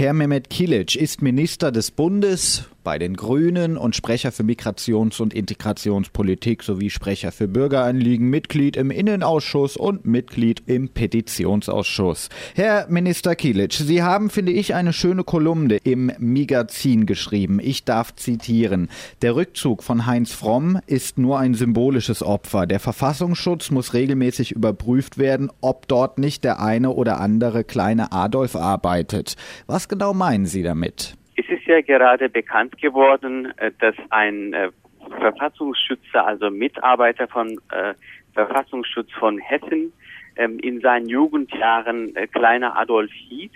Herr 0.00 0.14
Mehmet 0.14 0.48
Kilic 0.48 0.96
ist 0.96 1.20
Minister 1.20 1.70
des 1.70 1.90
Bundes 1.90 2.64
bei 2.82 2.98
den 2.98 3.16
Grünen 3.16 3.76
und 3.76 3.96
Sprecher 3.96 4.32
für 4.32 4.42
Migrations- 4.42 5.20
und 5.20 5.34
Integrationspolitik 5.34 6.62
sowie 6.62 6.90
Sprecher 6.90 7.32
für 7.32 7.48
Bürgeranliegen, 7.48 8.28
Mitglied 8.28 8.76
im 8.76 8.90
Innenausschuss 8.90 9.76
und 9.76 10.06
Mitglied 10.06 10.62
im 10.66 10.88
Petitionsausschuss. 10.88 12.28
Herr 12.54 12.86
Minister 12.88 13.34
Kilic, 13.34 13.72
Sie 13.74 14.02
haben, 14.02 14.30
finde 14.30 14.52
ich, 14.52 14.74
eine 14.74 14.92
schöne 14.92 15.24
Kolumne 15.24 15.76
im 15.84 16.12
Magazin 16.18 17.06
geschrieben. 17.06 17.60
Ich 17.60 17.84
darf 17.84 18.14
zitieren. 18.16 18.88
Der 19.22 19.36
Rückzug 19.36 19.82
von 19.82 20.06
Heinz 20.06 20.32
Fromm 20.32 20.78
ist 20.86 21.18
nur 21.18 21.38
ein 21.38 21.54
symbolisches 21.54 22.22
Opfer. 22.22 22.66
Der 22.66 22.80
Verfassungsschutz 22.80 23.70
muss 23.70 23.94
regelmäßig 23.94 24.52
überprüft 24.52 25.18
werden, 25.18 25.50
ob 25.60 25.88
dort 25.88 26.18
nicht 26.18 26.44
der 26.44 26.60
eine 26.60 26.90
oder 26.90 27.20
andere 27.20 27.64
kleine 27.64 28.12
Adolf 28.12 28.56
arbeitet. 28.56 29.36
Was 29.66 29.88
genau 29.88 30.14
meinen 30.14 30.46
Sie 30.46 30.62
damit? 30.62 31.16
Ist 31.50 31.66
ja 31.66 31.80
gerade 31.80 32.28
bekannt 32.28 32.78
geworden, 32.80 33.52
äh, 33.56 33.72
dass 33.80 33.96
ein 34.10 34.52
äh, 34.52 34.70
Verfassungsschützer, 35.18 36.24
also 36.24 36.48
Mitarbeiter 36.48 37.26
von 37.26 37.60
äh, 37.72 37.94
Verfassungsschutz 38.34 39.10
von 39.18 39.38
Hessen, 39.38 39.92
ähm, 40.36 40.60
in 40.60 40.80
seinen 40.80 41.08
Jugendjahren 41.08 42.14
kleiner 42.32 42.78
Adolf 42.78 43.10
hieß 43.12 43.50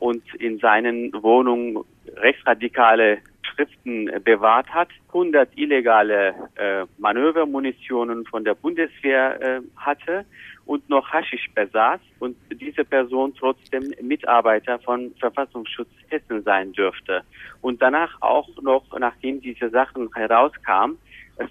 und 0.00 0.22
in 0.36 0.58
seinen 0.58 1.12
Wohnungen 1.22 1.84
rechtsradikale 2.16 3.18
Schriften 3.46 4.08
äh, 4.08 4.20
bewahrt 4.20 4.68
hat, 4.70 4.88
100 5.08 5.56
illegale 5.56 6.34
äh, 6.56 6.84
Manövermunitionen 6.98 8.26
von 8.26 8.44
der 8.44 8.54
Bundeswehr 8.54 9.40
äh, 9.40 9.60
hatte 9.76 10.24
und 10.64 10.88
noch 10.88 11.08
Haschisch 11.12 11.48
besaß 11.54 12.00
und 12.18 12.36
diese 12.52 12.84
Person 12.84 13.34
trotzdem 13.38 13.94
Mitarbeiter 14.02 14.78
von 14.80 15.14
Verfassungsschutz 15.18 15.88
Hessen 16.08 16.42
sein 16.42 16.72
dürfte. 16.72 17.22
Und 17.62 17.80
danach 17.80 18.20
auch 18.20 18.48
noch, 18.62 18.84
nachdem 18.98 19.40
diese 19.40 19.70
Sachen 19.70 20.10
herauskamen, 20.14 20.98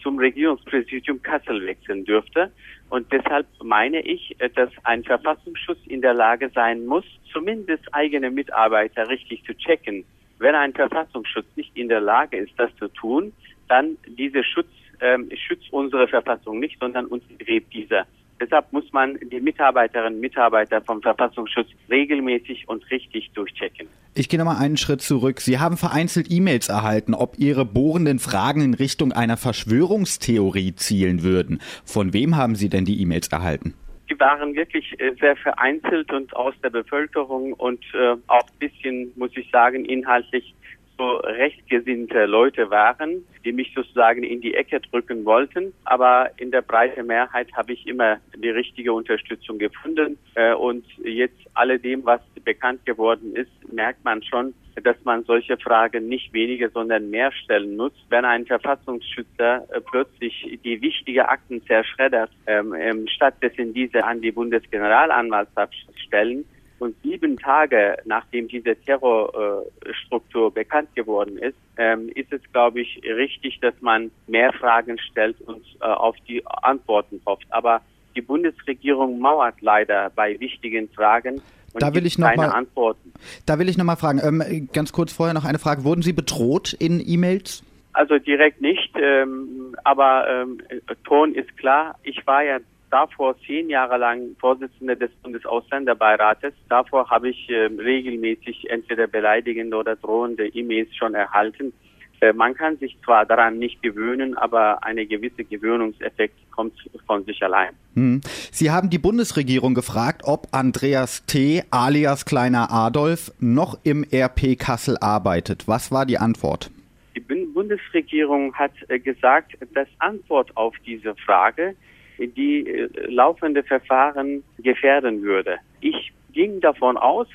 zum 0.01 0.17
Regierungspräsidium 0.17 1.21
Kassel 1.21 1.65
wechseln 1.65 2.05
dürfte. 2.05 2.51
Und 2.89 3.11
deshalb 3.11 3.45
meine 3.63 4.01
ich, 4.01 4.35
dass 4.55 4.69
ein 4.83 5.03
Verfassungsschutz 5.03 5.79
in 5.87 6.01
der 6.01 6.13
Lage 6.13 6.49
sein 6.53 6.85
muss, 6.85 7.05
zumindest 7.31 7.93
eigene 7.93 8.31
Mitarbeiter 8.31 9.07
richtig 9.09 9.43
zu 9.45 9.53
checken. 9.53 10.05
Wenn 10.39 10.55
ein 10.55 10.73
Verfassungsschutz 10.73 11.45
nicht 11.55 11.75
in 11.75 11.89
der 11.89 12.01
Lage 12.01 12.37
ist, 12.37 12.53
das 12.57 12.69
zu 12.77 12.87
tun, 12.89 13.31
dann 13.67 13.97
diese 14.07 14.43
Schutz 14.43 14.67
ähm, 15.01 15.29
schützt 15.35 15.71
unsere 15.71 16.07
Verfassung 16.07 16.59
nicht, 16.59 16.77
sondern 16.79 17.05
uns 17.05 17.23
gräbt 17.39 17.73
dieser. 17.73 18.05
Deshalb 18.39 18.71
muss 18.73 18.91
man 18.91 19.17
die 19.31 19.39
Mitarbeiterinnen 19.39 20.15
und 20.15 20.19
Mitarbeiter 20.19 20.81
vom 20.81 21.01
Verfassungsschutz 21.01 21.69
regelmäßig 21.89 22.67
und 22.67 22.89
richtig 22.91 23.31
durchchecken. 23.33 23.87
Ich 24.13 24.27
gehe 24.27 24.37
nochmal 24.37 24.57
einen 24.57 24.77
Schritt 24.77 25.01
zurück. 25.01 25.39
Sie 25.39 25.59
haben 25.59 25.77
vereinzelt 25.77 26.27
E-Mails 26.29 26.67
erhalten, 26.67 27.13
ob 27.13 27.37
Ihre 27.37 27.65
bohrenden 27.65 28.19
Fragen 28.19 28.61
in 28.61 28.73
Richtung 28.73 29.13
einer 29.13 29.37
Verschwörungstheorie 29.37 30.75
zielen 30.75 31.23
würden. 31.23 31.61
Von 31.85 32.13
wem 32.13 32.35
haben 32.35 32.55
Sie 32.55 32.69
denn 32.69 32.83
die 32.83 33.01
E-Mails 33.01 33.29
erhalten? 33.29 33.73
Die 34.09 34.19
waren 34.19 34.55
wirklich 34.55 34.99
äh, 34.99 35.13
sehr 35.19 35.35
vereinzelt 35.35 36.11
und 36.13 36.35
aus 36.35 36.53
der 36.63 36.69
Bevölkerung 36.69 37.53
und 37.53 37.83
äh, 37.93 38.15
auch 38.27 38.49
bisschen, 38.59 39.11
muss 39.15 39.31
ich 39.35 39.49
sagen, 39.51 39.85
inhaltlich 39.85 40.53
so 40.97 41.17
rechtgesinnte 41.17 42.25
Leute 42.25 42.69
waren, 42.69 43.25
die 43.43 43.51
mich 43.51 43.73
sozusagen 43.75 44.23
in 44.23 44.41
die 44.41 44.53
Ecke 44.53 44.79
drücken 44.79 45.25
wollten. 45.25 45.73
Aber 45.83 46.29
in 46.37 46.51
der 46.51 46.61
breiten 46.61 47.07
Mehrheit 47.07 47.51
habe 47.53 47.73
ich 47.73 47.85
immer 47.87 48.17
die 48.35 48.49
richtige 48.49 48.93
Unterstützung 48.93 49.57
gefunden. 49.59 50.17
Äh, 50.35 50.53
und 50.53 50.85
jetzt 51.03 51.39
alledem, 51.53 52.05
was 52.05 52.21
bekannt 52.45 52.85
geworden 52.85 53.35
ist, 53.35 53.51
merkt 53.71 54.03
man 54.05 54.23
schon, 54.23 54.53
dass 54.83 54.95
man 55.03 55.23
solche 55.23 55.57
Fragen 55.57 56.07
nicht 56.07 56.31
weniger, 56.33 56.69
sondern 56.69 57.09
mehr 57.09 57.31
stellen 57.31 57.75
muss. 57.75 57.93
Wenn 58.09 58.25
ein 58.25 58.45
Verfassungsschützer 58.45 59.67
äh, 59.71 59.81
plötzlich 59.81 60.59
die 60.63 60.81
wichtige 60.81 61.27
Akten 61.27 61.65
zerschreddert, 61.65 62.31
ähm, 62.47 62.73
ähm, 62.73 63.07
stattdessen 63.07 63.73
diese 63.73 64.03
an 64.03 64.21
die 64.21 64.31
Bundesgeneralanwaltschaft 64.31 65.75
stellen, 66.05 66.45
und 66.79 66.95
sieben 67.03 67.37
Tage 67.37 67.97
nachdem 68.05 68.47
diese 68.47 68.75
Terrorstruktur 68.75 70.53
bekannt 70.53 70.93
geworden 70.95 71.37
ist, 71.37 71.57
ähm, 71.77 72.09
ist 72.15 72.31
es, 72.33 72.41
glaube 72.51 72.81
ich, 72.81 73.01
richtig, 73.03 73.59
dass 73.61 73.73
man 73.81 74.11
mehr 74.27 74.51
Fragen 74.53 74.99
stellt 74.99 75.39
und 75.41 75.65
äh, 75.79 75.85
auf 75.85 76.15
die 76.27 76.45
Antworten 76.45 77.21
hofft. 77.25 77.45
Aber 77.49 77.81
die 78.15 78.21
Bundesregierung 78.21 79.19
mauert 79.19 79.61
leider 79.61 80.09
bei 80.15 80.39
wichtigen 80.39 80.89
Fragen. 80.89 81.41
Und 81.73 81.81
da 81.81 81.93
will 81.93 82.05
ich 82.05 82.17
noch 82.17 82.33
mal, 82.35 82.49
Antworten. 82.49 83.11
Da 83.45 83.59
will 83.59 83.67
ich 83.67 83.77
noch 83.77 83.83
mal 83.83 83.97
fragen. 83.97 84.21
Ähm, 84.23 84.69
ganz 84.71 84.93
kurz 84.93 85.11
vorher 85.11 85.33
noch 85.33 85.45
eine 85.45 85.59
Frage: 85.59 85.83
Wurden 85.83 86.01
Sie 86.01 86.13
bedroht 86.13 86.73
in 86.73 87.03
E-Mails? 87.05 87.63
Also 87.91 88.17
direkt 88.17 88.61
nicht, 88.61 88.93
ähm, 89.01 89.75
aber 89.83 90.27
ähm, 90.27 90.61
Ton 91.05 91.33
ist 91.33 91.55
klar. 91.57 91.95
Ich 92.03 92.25
war 92.27 92.43
ja 92.43 92.59
davor 92.91 93.35
zehn 93.45 93.69
Jahre 93.69 93.97
lang 93.97 94.35
Vorsitzender 94.39 94.95
des 94.95 95.11
Bundesausländerbeirates. 95.23 96.53
Davor 96.69 97.09
habe 97.09 97.29
ich 97.29 97.49
äh, 97.49 97.65
regelmäßig 97.65 98.69
entweder 98.69 99.07
beleidigende 99.07 99.77
oder 99.77 99.95
drohende 99.95 100.47
E-Mails 100.47 100.95
schon 100.95 101.13
erhalten. 101.13 101.73
Äh, 102.21 102.33
man 102.33 102.53
kann 102.55 102.77
sich 102.77 102.97
zwar 103.03 103.25
daran 103.25 103.59
nicht 103.59 103.81
gewöhnen, 103.81 104.37
aber 104.37 104.83
eine 104.83 105.05
gewisse 105.05 105.43
Gewöhnungseffekt 105.43 106.35
kommt 106.51 106.73
von 107.05 107.25
sich 107.25 107.41
allein. 107.43 107.71
Hm. 107.95 108.21
Sie 108.51 108.71
haben 108.71 108.89
die 108.89 108.97
Bundesregierung 108.97 109.73
gefragt, 109.73 110.21
ob 110.23 110.47
Andreas 110.51 111.25
T. 111.25 111.63
alias 111.71 112.25
Kleiner 112.25 112.71
Adolf 112.71 113.31
noch 113.39 113.77
im 113.83 114.05
RP 114.11 114.57
Kassel 114.57 114.97
arbeitet. 114.99 115.67
Was 115.67 115.91
war 115.91 116.05
die 116.05 116.17
Antwort? 116.17 116.71
Die 117.15 117.21
Bundesregierung 117.21 118.53
hat 118.53 118.71
äh, 118.87 118.99
gesagt, 118.99 119.57
dass 119.73 119.87
Antwort 119.99 120.55
auf 120.55 120.75
diese 120.85 121.15
Frage 121.15 121.75
die 122.17 122.65
äh, 122.67 122.89
laufende 123.11 123.63
Verfahren 123.63 124.43
gefährden 124.57 125.21
würde. 125.21 125.57
Ich 125.81 126.13
ging 126.31 126.59
davon 126.59 126.97
aus, 126.97 127.27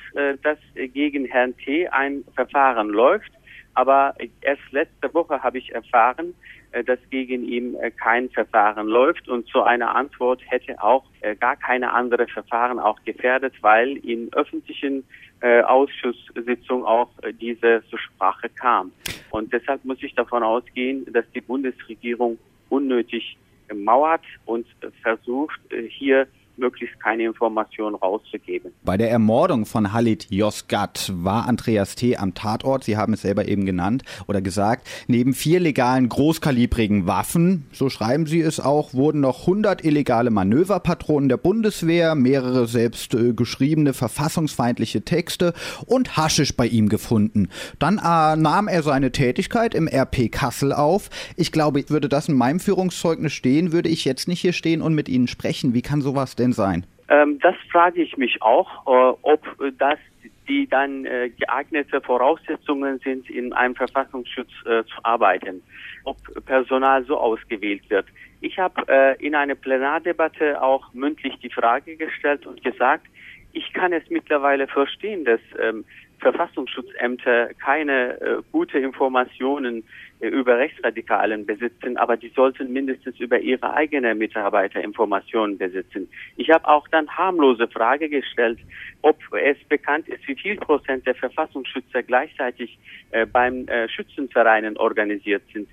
dass 0.43 0.59
gegen 0.75 1.25
Herrn 1.25 1.57
T. 1.57 1.87
ein 1.87 2.23
Verfahren 2.35 2.89
läuft, 2.89 3.31
aber 3.73 4.15
erst 4.41 4.71
letzte 4.71 5.13
Woche 5.13 5.41
habe 5.41 5.57
ich 5.57 5.73
erfahren, 5.73 6.33
äh, 6.71 6.83
dass 6.83 6.99
gegen 7.09 7.43
ihn 7.43 7.77
kein 7.97 8.29
Verfahren 8.29 8.87
läuft 8.87 9.27
und 9.27 9.47
so 9.47 9.63
eine 9.63 9.89
Antwort 9.95 10.41
hätte 10.45 10.81
auch 10.81 11.03
gar 11.39 11.55
keine 11.55 11.93
andere 11.93 12.27
Verfahren 12.27 12.79
auch 12.79 12.99
gefährdet, 13.05 13.53
weil 13.61 13.97
in 13.97 14.31
öffentlichen 14.33 15.03
Ausschusssitzungen 15.41 16.85
auch 16.85 17.09
diese 17.39 17.83
zur 17.89 17.99
Sprache 17.99 18.49
kam. 18.49 18.91
Und 19.31 19.51
deshalb 19.51 19.83
muss 19.85 19.97
ich 20.01 20.13
davon 20.13 20.43
ausgehen, 20.43 21.05
dass 21.11 21.25
die 21.33 21.41
Bundesregierung 21.41 22.37
unnötig 22.69 23.37
mauert 23.73 24.23
und 24.45 24.65
versucht, 25.01 25.59
äh, 25.71 25.83
hier 25.83 26.27
möglichst 26.61 26.97
keine 27.01 27.23
Informationen 27.25 27.95
rauszugeben. 27.95 28.71
Bei 28.83 28.95
der 28.95 29.11
Ermordung 29.11 29.65
von 29.65 29.91
Halit 29.91 30.31
Yozgat 30.31 31.11
war 31.13 31.47
Andreas 31.49 31.95
T. 31.95 32.15
am 32.15 32.33
Tatort, 32.33 32.85
Sie 32.85 32.95
haben 32.95 33.13
es 33.13 33.23
selber 33.23 33.47
eben 33.47 33.65
genannt 33.65 34.03
oder 34.27 34.41
gesagt, 34.41 34.87
neben 35.07 35.33
vier 35.33 35.59
legalen 35.59 36.07
großkalibrigen 36.07 37.07
Waffen, 37.07 37.67
so 37.73 37.89
schreiben 37.89 38.25
Sie 38.27 38.39
es 38.39 38.61
auch, 38.61 38.93
wurden 38.93 39.19
noch 39.19 39.41
100 39.41 39.83
illegale 39.83 40.29
Manöverpatronen 40.29 41.27
der 41.27 41.37
Bundeswehr, 41.37 42.15
mehrere 42.15 42.67
selbst 42.67 43.13
äh, 43.13 43.33
geschriebene 43.33 43.93
verfassungsfeindliche 43.93 45.03
Texte 45.03 45.53
und 45.85 46.15
Haschisch 46.15 46.55
bei 46.55 46.67
ihm 46.67 46.87
gefunden. 46.87 47.49
Dann 47.79 47.97
äh, 47.97 48.35
nahm 48.35 48.67
er 48.67 48.83
seine 48.83 49.11
Tätigkeit 49.11 49.73
im 49.73 49.87
RP 49.87 50.31
Kassel 50.31 50.71
auf. 50.71 51.09
Ich 51.35 51.51
glaube, 51.51 51.83
würde 51.89 52.07
das 52.07 52.29
in 52.29 52.35
meinem 52.35 52.59
Führungszeugnis 52.59 53.33
stehen, 53.33 53.71
würde 53.71 53.89
ich 53.89 54.05
jetzt 54.05 54.27
nicht 54.27 54.41
hier 54.41 54.53
stehen 54.53 54.81
und 54.81 54.93
mit 54.93 55.09
Ihnen 55.09 55.27
sprechen. 55.27 55.73
Wie 55.73 55.81
kann 55.81 56.01
sowas 56.01 56.35
denn 56.35 56.50
sein? 56.53 56.85
Ähm, 57.09 57.39
das 57.39 57.55
frage 57.71 58.01
ich 58.01 58.17
mich 58.17 58.41
auch, 58.41 58.87
äh, 58.87 59.17
ob 59.21 59.43
das 59.77 59.99
die 60.47 60.67
dann 60.67 61.05
äh, 61.05 61.29
geeignete 61.29 62.01
Voraussetzungen 62.01 62.99
sind, 62.99 63.29
in 63.29 63.53
einem 63.53 63.75
Verfassungsschutz 63.75 64.49
äh, 64.65 64.83
zu 64.83 64.95
arbeiten, 65.03 65.61
ob 66.03 66.17
Personal 66.45 67.05
so 67.05 67.17
ausgewählt 67.17 67.89
wird. 67.89 68.05
Ich 68.41 68.57
habe 68.57 68.83
äh, 68.87 69.25
in 69.25 69.35
einer 69.35 69.55
Plenardebatte 69.55 70.61
auch 70.61 70.93
mündlich 70.93 71.35
die 71.41 71.49
Frage 71.49 71.95
gestellt 71.95 72.45
und 72.45 72.63
gesagt, 72.63 73.05
ich 73.53 73.71
kann 73.73 73.93
es 73.93 74.03
mittlerweile 74.09 74.67
verstehen, 74.67 75.25
dass 75.25 75.41
ähm, 75.59 75.85
Verfassungsschutzämter 76.21 77.49
keine 77.55 78.21
äh, 78.21 78.41
gute 78.51 78.79
Informationen 78.79 79.83
äh, 80.19 80.27
über 80.27 80.57
Rechtsradikalen 80.57 81.45
besitzen, 81.45 81.97
aber 81.97 82.15
die 82.15 82.29
sollten 82.29 82.71
mindestens 82.71 83.19
über 83.19 83.39
ihre 83.39 83.73
eigenen 83.73 84.17
Mitarbeiter 84.19 84.81
Informationen 84.81 85.57
besitzen. 85.57 86.07
Ich 86.37 86.49
habe 86.51 86.67
auch 86.67 86.87
dann 86.89 87.09
harmlose 87.09 87.67
Frage 87.67 88.07
gestellt, 88.07 88.59
ob 89.01 89.17
es 89.33 89.57
bekannt 89.67 90.07
ist, 90.07 90.27
wie 90.27 90.35
viel 90.35 90.55
Prozent 90.57 91.05
der 91.07 91.15
Verfassungsschützer 91.15 92.03
gleichzeitig 92.03 92.77
äh, 93.11 93.25
beim 93.25 93.67
äh, 93.67 93.89
Schützenvereinen 93.89 94.77
organisiert 94.77 95.43
sind. 95.51 95.67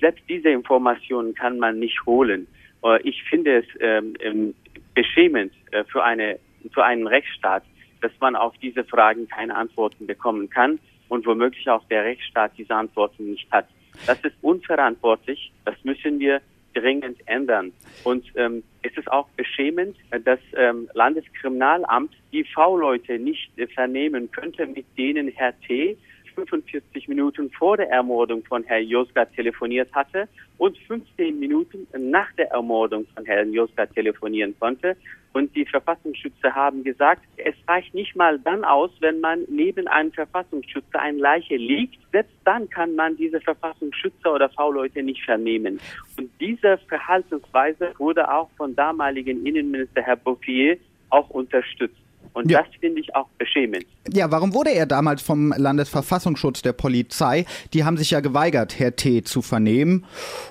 Selbst 0.00 0.22
diese 0.28 0.50
Informationen 0.50 1.34
kann 1.34 1.58
man 1.58 1.78
nicht 1.78 2.04
holen. 2.04 2.46
Äh, 2.84 3.00
ich 3.02 3.22
finde 3.24 3.58
es 3.58 3.66
ähm, 3.80 4.14
ähm 4.20 4.54
beschämend 4.94 5.52
äh, 5.72 5.82
für 5.84 6.04
eine 6.04 6.38
für 6.72 6.84
einen 6.84 7.06
Rechtsstaat, 7.06 7.64
dass 8.04 8.12
man 8.20 8.36
auf 8.36 8.52
diese 8.58 8.84
Fragen 8.84 9.26
keine 9.28 9.56
Antworten 9.56 10.06
bekommen 10.06 10.50
kann 10.50 10.78
und 11.08 11.24
womöglich 11.24 11.66
auch 11.70 11.82
der 11.88 12.04
Rechtsstaat 12.04 12.52
diese 12.58 12.74
Antworten 12.74 13.30
nicht 13.30 13.50
hat. 13.50 13.66
Das 14.06 14.18
ist 14.20 14.34
unverantwortlich. 14.42 15.50
Das 15.64 15.74
müssen 15.84 16.18
wir 16.18 16.42
dringend 16.74 17.16
ändern. 17.26 17.72
Und 18.02 18.26
ähm, 18.36 18.62
es 18.82 18.94
ist 18.98 19.10
auch 19.10 19.26
beschämend, 19.38 19.96
dass 20.24 20.38
ähm, 20.54 20.90
Landeskriminalamt 20.92 22.12
die 22.30 22.44
V-Leute 22.44 23.18
nicht 23.18 23.58
äh, 23.58 23.66
vernehmen 23.68 24.30
könnte, 24.30 24.66
mit 24.66 24.84
denen 24.98 25.28
Herr 25.28 25.58
T. 25.60 25.96
45 26.34 27.08
Minuten 27.08 27.50
vor 27.52 27.78
der 27.78 27.88
Ermordung 27.90 28.44
von 28.44 28.64
Herrn 28.64 28.86
Joska 28.86 29.24
telefoniert 29.24 29.90
hatte 29.94 30.28
und 30.58 30.76
15 30.76 31.38
Minuten 31.38 31.86
nach 31.96 32.30
der 32.32 32.50
Ermordung 32.50 33.06
von 33.14 33.24
Herrn 33.24 33.52
Joska 33.52 33.86
telefonieren 33.86 34.54
konnte. 34.58 34.96
Und 35.34 35.54
die 35.56 35.66
Verfassungsschützer 35.66 36.54
haben 36.54 36.84
gesagt, 36.84 37.22
es 37.36 37.56
reicht 37.66 37.92
nicht 37.92 38.14
mal 38.14 38.38
dann 38.38 38.64
aus, 38.64 38.90
wenn 39.00 39.18
man 39.18 39.40
neben 39.48 39.88
einem 39.88 40.12
Verfassungsschützer 40.12 41.00
eine 41.00 41.18
Leiche 41.18 41.56
liegt. 41.56 41.98
Selbst 42.12 42.36
dann 42.44 42.70
kann 42.70 42.94
man 42.94 43.16
diese 43.16 43.40
Verfassungsschützer 43.40 44.32
oder 44.32 44.48
V-Leute 44.50 45.02
nicht 45.02 45.24
vernehmen. 45.24 45.80
Und 46.16 46.30
diese 46.40 46.78
Verhaltensweise 46.88 47.92
wurde 47.98 48.32
auch 48.32 48.48
von 48.56 48.76
damaligen 48.76 49.44
Innenminister 49.44 50.02
Herr 50.02 50.16
Bouffier 50.16 50.78
auch 51.10 51.28
unterstützt. 51.30 51.96
Und 52.32 52.48
ja. 52.48 52.62
das 52.62 52.68
finde 52.80 53.00
ich 53.00 53.14
auch 53.16 53.28
beschämend. 53.36 53.86
Ja, 54.12 54.30
warum 54.30 54.54
wurde 54.54 54.70
er 54.70 54.86
damals 54.86 55.20
vom 55.20 55.52
Landesverfassungsschutz 55.56 56.62
der 56.62 56.72
Polizei? 56.72 57.44
Die 57.72 57.84
haben 57.84 57.96
sich 57.96 58.12
ja 58.12 58.20
geweigert, 58.20 58.78
Herr 58.78 58.94
T. 58.94 59.24
zu 59.24 59.42
vernehmen. 59.42 60.04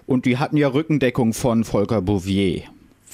Und 0.05 0.25
die 0.25 0.37
hatten 0.37 0.57
ja 0.57 0.67
Rückendeckung 0.67 1.31
von 1.31 1.63
Volker 1.63 2.01
Bouvier. 2.01 2.63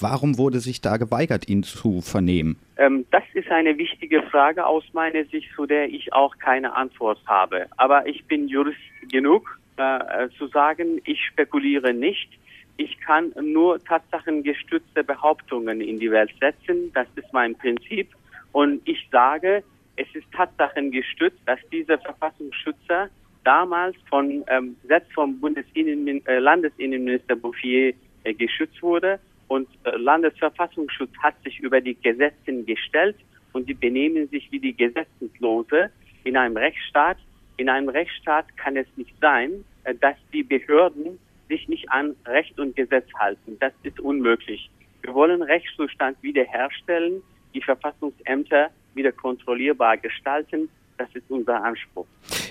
Warum 0.02 0.38
wurde 0.38 0.60
sich 0.60 0.82
da 0.82 0.98
geweigert, 0.98 1.50
ihn 1.50 1.64
zu 1.64 2.02
vernehmen? 2.02 2.58
Ähm, 2.78 3.06
das 3.12 3.24
ist 3.34 3.50
eine 3.50 3.78
wichtige 3.78 4.22
Frage 4.24 4.66
aus 4.66 4.84
meiner 4.94 5.26
Sicht, 5.26 5.50
zu 5.56 5.66
der 5.66 5.90
ich 5.90 6.14
auch 6.14 6.38
keine 6.38 6.76
Antwort 6.76 7.20
habe. 7.26 7.68
Aber 7.78 8.08
ich 8.08 8.24
bin 8.26 8.48
Jurist 8.48 8.78
genug, 9.12 9.60
äh, 9.78 10.30
zu 10.38 10.48
sagen, 10.48 11.02
ich 11.06 11.20
spekuliere 11.26 11.94
nicht. 11.94 12.30
Ich 12.78 13.00
kann 13.02 13.34
nur 13.42 13.84
tatsachengestützte 13.84 15.04
Behauptungen 15.04 15.82
in 15.82 16.00
die 16.00 16.12
Welt 16.12 16.32
setzen. 16.40 16.92
Das 16.94 17.08
ist 17.16 17.32
mein 17.34 17.56
Prinzip. 17.56 18.08
Und 18.54 18.82
ich 18.86 19.08
sage, 19.12 19.64
es 19.98 20.08
ist 20.14 20.32
Tatsachen 20.32 20.92
gestützt, 20.92 21.40
dass 21.46 21.60
dieser 21.72 21.98
Verfassungsschützer 21.98 23.10
damals 23.44 23.98
von 24.10 24.44
ähm, 24.48 24.78
selbst 24.88 25.12
vom 25.14 25.40
Bundesinnen, 25.40 26.26
äh, 26.26 26.40
Landesinnenminister 26.40 27.36
Bouffier 27.36 27.94
äh, 28.24 28.34
geschützt 28.34 28.82
wurde 28.82 29.20
und 29.50 29.68
äh, 29.84 29.98
Landesverfassungsschutz 29.98 31.12
hat 31.22 31.36
sich 31.44 31.60
über 31.60 31.82
die 31.82 31.96
Gesetze 31.96 32.64
gestellt 32.64 33.18
und 33.52 33.68
die 33.68 33.74
benehmen 33.74 34.30
sich 34.30 34.50
wie 34.52 34.60
die 34.60 34.76
Gesetzeslose 34.76 35.90
in 36.24 36.38
einem 36.38 36.56
Rechtsstaat. 36.56 37.18
In 37.58 37.68
einem 37.68 37.90
Rechtsstaat 37.90 38.46
kann 38.58 38.78
es 38.78 38.88
nicht 38.96 39.14
sein, 39.20 39.66
äh, 39.84 39.96
dass 39.96 40.16
die 40.32 40.44
Behörden 40.44 41.20
sich 41.50 41.68
nicht 41.68 41.92
an 41.92 42.16
Recht 42.26 42.60
und 42.60 42.76
Gesetz 42.76 43.08
halten. 43.16 43.58
Das 43.60 43.74
ist 43.84 44.00
unmöglich. 44.00 44.70
Wir 45.02 45.14
wollen 45.14 45.42
Rechtszustand 45.42 46.22
wiederherstellen 46.22 47.24
die 47.56 47.62
Verfassungsämter 47.62 48.70
wieder 48.94 49.12
kontrollierbar 49.12 49.98
gestalten. 49.98 50.70
Das 51.00 51.08
ist 51.14 51.24
unser 51.30 51.64
Anspruch. 51.64 52.06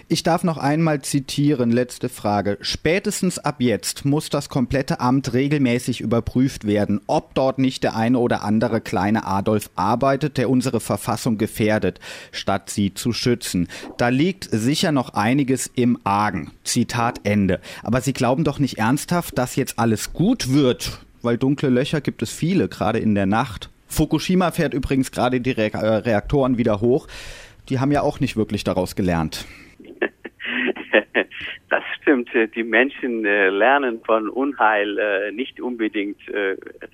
Ich 0.09 0.23
darf 0.23 0.43
noch 0.43 0.57
einmal 0.57 1.03
zitieren, 1.03 1.71
letzte 1.71 2.09
Frage. 2.09 2.57
Spätestens 2.63 3.39
ab 3.39 3.57
jetzt 3.59 4.07
muss 4.07 4.31
das 4.31 4.49
komplette 4.49 5.01
Amt 5.01 5.35
regelmäßig 5.35 6.01
überprüft 6.01 6.67
werden, 6.67 7.03
ob 7.07 7.35
dort 7.35 7.59
nicht 7.59 7.85
der 7.85 7.95
eine 7.95 8.19
oder 8.19 8.43
andere 8.43 8.81
kleine 8.81 9.27
Adolf 9.27 9.69
arbeitet, 9.77 10.39
der 10.39 10.49
unsere 10.49 10.81
Verfassung 10.81 11.37
gefährdet, 11.37 12.01
statt 12.33 12.71
sie 12.71 12.95
zu 12.95 13.13
schützen. 13.13 13.69
Da 13.99 14.09
liegt 14.09 14.49
sicher 14.51 14.93
noch 14.93 15.13
einiges 15.13 15.71
im 15.75 15.99
Argen. 16.05 16.53
Zitat 16.65 17.21
Ende. 17.25 17.61
Aber 17.83 18.01
Sie 18.01 18.15
glauben 18.15 18.45
doch 18.45 18.59
nicht 18.59 18.79
ernsthaft, 18.79 19.37
dass 19.37 19.57
jetzt 19.57 19.79
alles 19.79 20.15
gut 20.15 20.51
wird, 20.51 21.01
weil 21.21 21.37
dunkle 21.37 21.69
Löcher 21.69 22.01
gibt 22.01 22.23
es 22.23 22.33
viele, 22.33 22.69
gerade 22.69 22.99
in 22.99 23.15
der 23.15 23.27
Nacht. 23.27 23.69
Fukushima 23.89 24.53
fährt 24.53 24.73
übrigens 24.73 25.11
gerade 25.11 25.43
die 25.43 25.57
äh, 25.57 25.77
Reaktoren 25.77 26.57
wieder 26.57 26.81
hoch. 26.81 27.09
Die 27.69 27.81
haben 27.81 27.93
ja 27.93 28.03
auch 28.03 28.21
nicht 28.21 28.37
wirklich 28.37 28.65
daraus 28.65 28.97
gelernt. 28.97 29.47
Das 31.71 31.85
stimmt. 32.01 32.31
Die 32.55 32.63
Menschen 32.63 33.27
äh, 33.27 33.51
lernen 33.51 34.01
von 34.03 34.31
Unheil 34.31 34.99
äh, 34.99 35.33
nicht 35.33 35.61
unbedingt 35.61 36.19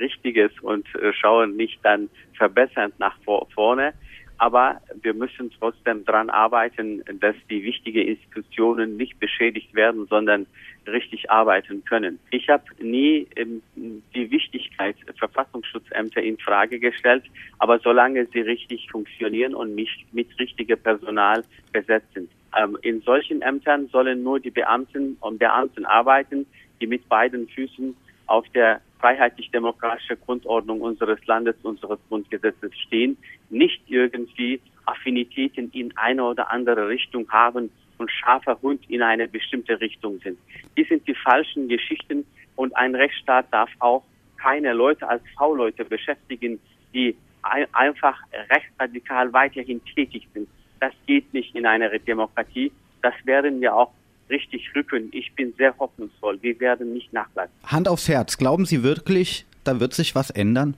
Richtiges 0.00 0.50
und 0.60 0.84
schauen 1.12 1.56
nicht 1.56 1.78
dann 1.84 2.10
verbessernd 2.36 2.98
nach 2.98 3.16
vorne. 3.54 3.94
Aber 4.38 4.80
wir 5.02 5.14
müssen 5.14 5.50
trotzdem 5.58 6.04
daran 6.04 6.28
arbeiten, 6.28 7.02
dass 7.20 7.36
die 7.48 7.62
wichtigen 7.62 8.06
Institutionen 8.08 8.96
nicht 8.96 9.18
beschädigt 9.20 9.74
werden, 9.74 10.06
sondern 10.08 10.46
richtig 10.86 11.30
arbeiten 11.30 11.84
können. 11.84 12.18
Ich 12.30 12.48
habe 12.48 12.64
nie 12.80 13.26
ähm, 13.36 13.62
die 13.76 14.30
Wichtigkeit 14.30 14.96
Verfassungsschutzämter 15.18 16.22
in 16.22 16.36
Frage 16.38 16.78
gestellt, 16.78 17.24
aber 17.58 17.78
solange 17.78 18.26
sie 18.26 18.40
richtig 18.40 18.90
funktionieren 18.90 19.54
und 19.54 19.74
nicht 19.74 20.04
mit 20.12 20.28
richtigem 20.38 20.78
Personal 20.78 21.44
besetzt 21.72 22.12
sind. 22.14 22.30
Ähm, 22.56 22.76
in 22.82 23.00
solchen 23.02 23.40
Ämtern 23.42 23.88
sollen 23.88 24.22
nur 24.22 24.40
die 24.40 24.50
Beamten 24.50 25.16
und 25.20 25.38
Beamten 25.38 25.84
arbeiten, 25.86 26.46
die 26.80 26.86
mit 26.86 27.08
beiden 27.08 27.48
Füßen 27.48 27.96
auf 28.26 28.48
der 28.50 28.80
freiheitlich-demokratischen 29.00 30.18
Grundordnung 30.24 30.80
unseres 30.80 31.24
Landes, 31.26 31.56
unseres 31.62 31.98
Grundgesetzes 32.08 32.72
stehen, 32.86 33.16
nicht 33.50 33.82
irgendwie 33.88 34.60
Affinitäten 34.86 35.70
in 35.72 35.96
eine 35.96 36.24
oder 36.24 36.50
andere 36.50 36.88
Richtung 36.88 37.30
haben 37.30 37.70
und 37.98 38.10
scharfer 38.10 38.58
Hund 38.62 38.82
in 38.88 39.02
eine 39.02 39.28
bestimmte 39.28 39.80
Richtung 39.80 40.20
sind. 40.20 40.38
Die 40.76 40.84
sind 40.84 41.06
die 41.06 41.14
falschen 41.14 41.68
Geschichten 41.68 42.24
und 42.56 42.74
ein 42.76 42.94
Rechtsstaat 42.94 43.46
darf 43.52 43.70
auch 43.78 44.04
keine 44.36 44.72
Leute 44.72 45.08
als 45.08 45.22
V-Leute 45.36 45.84
beschäftigen, 45.84 46.60
die 46.92 47.16
ein, 47.42 47.66
einfach 47.72 48.18
rechtsradikal 48.50 49.32
weiterhin 49.32 49.82
tätig 49.84 50.26
sind. 50.32 50.48
Das 50.80 50.92
geht 51.06 51.32
nicht 51.32 51.54
in 51.54 51.66
einer 51.66 51.90
Demokratie. 51.98 52.72
Das 53.02 53.14
werden 53.24 53.60
wir 53.60 53.74
auch 53.74 53.92
richtig 54.30 54.70
rücken. 54.74 55.08
Ich 55.12 55.32
bin 55.34 55.52
sehr 55.56 55.76
hoffnungsvoll. 55.78 56.38
Wir 56.42 56.58
werden 56.60 56.92
nicht 56.92 57.12
nachlassen. 57.12 57.52
Hand 57.64 57.88
aufs 57.88 58.08
Herz. 58.08 58.36
Glauben 58.38 58.64
Sie 58.64 58.82
wirklich, 58.82 59.46
da 59.64 59.80
wird 59.80 59.94
sich 59.94 60.14
was 60.14 60.30
ändern? 60.30 60.76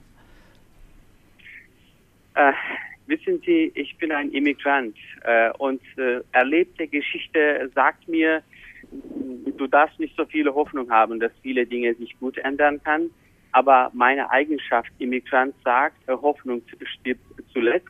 Äh, 2.35 2.53
wissen 3.07 3.41
Sie, 3.45 3.71
ich 3.73 3.97
bin 3.97 4.11
ein 4.11 4.31
Immigrant 4.31 4.95
äh, 5.23 5.51
und 5.57 5.81
äh, 5.97 6.21
erlebte 6.31 6.87
Geschichte 6.87 7.69
sagt 7.73 8.07
mir, 8.07 8.43
du 9.57 9.67
darfst 9.67 9.99
nicht 9.99 10.15
so 10.15 10.25
viele 10.25 10.53
Hoffnung 10.53 10.89
haben, 10.91 11.19
dass 11.19 11.31
viele 11.41 11.65
Dinge 11.65 11.93
sich 11.95 12.17
gut 12.19 12.37
ändern 12.37 12.81
kann. 12.83 13.09
Aber 13.51 13.89
meine 13.93 14.29
Eigenschaft 14.29 14.91
Immigrant 14.99 15.55
sagt, 15.63 15.97
äh, 16.07 16.13
Hoffnung 16.13 16.61
stirbt 16.99 17.21
zuletzt. 17.51 17.89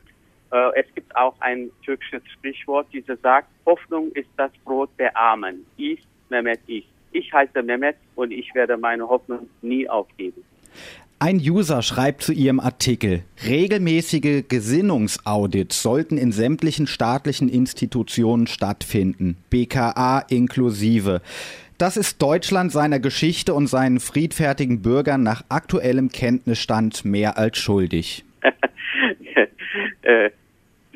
Äh, 0.50 0.80
es 0.80 0.94
gibt 0.94 1.14
auch 1.16 1.34
ein 1.40 1.70
türkisches 1.84 2.22
Sprichwort, 2.32 2.86
dieses 2.92 3.20
sagt, 3.20 3.48
Hoffnung 3.66 4.10
ist 4.12 4.28
das 4.36 4.50
Brot 4.64 4.90
der 4.98 5.16
Armen. 5.16 5.66
Ist 5.76 6.06
Mehmet 6.30 6.60
ist. 6.66 6.86
Ich 7.12 7.32
heiße 7.32 7.62
Mehmet 7.62 7.96
und 8.14 8.30
ich 8.30 8.54
werde 8.54 8.76
meine 8.76 9.08
Hoffnung 9.08 9.48
nie 9.62 9.88
aufgeben. 9.88 10.44
Ein 11.20 11.38
User 11.38 11.82
schreibt 11.82 12.22
zu 12.22 12.32
ihrem 12.32 12.60
Artikel, 12.60 13.24
regelmäßige 13.44 14.44
Gesinnungsaudits 14.48 15.82
sollten 15.82 16.16
in 16.16 16.30
sämtlichen 16.30 16.86
staatlichen 16.86 17.48
Institutionen 17.48 18.46
stattfinden, 18.46 19.36
BKA 19.50 20.20
inklusive. 20.28 21.20
Das 21.76 21.96
ist 21.96 22.22
Deutschland 22.22 22.70
seiner 22.70 23.00
Geschichte 23.00 23.52
und 23.54 23.66
seinen 23.66 23.98
friedfertigen 23.98 24.80
Bürgern 24.80 25.24
nach 25.24 25.42
aktuellem 25.48 26.10
Kenntnisstand 26.10 27.04
mehr 27.04 27.36
als 27.36 27.58
schuldig. 27.58 28.24
äh, 30.02 30.30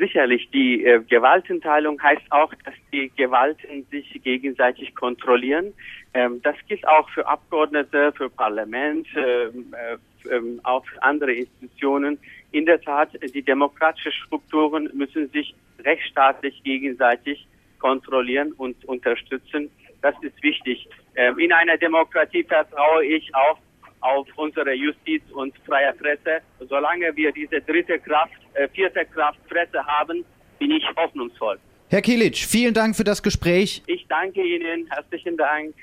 sicherlich, 0.02 0.50
die 0.50 0.84
äh, 0.84 1.00
Gewaltenteilung 1.08 2.02
heißt 2.02 2.26
auch, 2.30 2.52
dass 2.64 2.74
die 2.92 3.12
Gewalten 3.16 3.86
sich 3.90 4.20
gegenseitig 4.24 4.94
kontrollieren. 4.96 5.72
Ähm, 6.12 6.40
das 6.42 6.56
gilt 6.68 6.86
auch 6.88 7.08
für 7.10 7.24
Abgeordnete, 7.26 8.12
für 8.16 8.28
Parlament, 8.28 9.06
ähm, 9.16 9.72
äh, 9.72 10.34
ähm, 10.34 10.60
auch 10.64 10.84
für 10.86 11.00
andere 11.02 11.32
Institutionen. 11.32 12.18
In 12.50 12.66
der 12.66 12.80
Tat, 12.80 13.10
die 13.34 13.42
demokratischen 13.42 14.12
Strukturen 14.12 14.90
müssen 14.92 15.30
sich 15.30 15.54
rechtsstaatlich 15.84 16.60
gegenseitig 16.64 17.46
kontrollieren 17.78 18.52
und 18.58 18.76
unterstützen. 18.86 19.70
Das 20.00 20.14
ist 20.22 20.42
wichtig. 20.42 20.88
Ähm, 21.14 21.38
in 21.38 21.52
einer 21.52 21.76
Demokratie 21.76 22.42
vertraue 22.42 23.04
ich 23.04 23.32
auch 23.34 23.58
auf 24.02 24.26
unsere 24.36 24.72
Justiz 24.72 25.22
und 25.32 25.54
freie 25.66 25.92
Presse. 25.94 26.42
Solange 26.68 27.14
wir 27.16 27.32
diese 27.32 27.60
dritte 27.60 27.98
Kraft, 27.98 28.34
äh, 28.54 28.68
vierte 28.68 29.04
Kraft 29.06 29.38
Presse 29.48 29.84
haben, 29.84 30.24
bin 30.58 30.70
ich 30.70 30.84
hoffnungsvoll. 30.96 31.58
Herr 31.88 32.02
Kilic, 32.02 32.36
vielen 32.36 32.72
Dank 32.72 32.96
für 32.96 33.04
das 33.04 33.22
Gespräch. 33.22 33.82
Ich 33.86 34.06
danke 34.08 34.42
Ihnen. 34.42 34.86
Herzlichen 34.90 35.36
Dank. 35.36 35.74